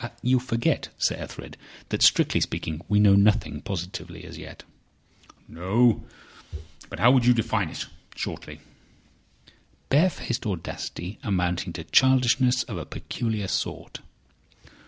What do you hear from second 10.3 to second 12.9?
audacity amounting to childishness of a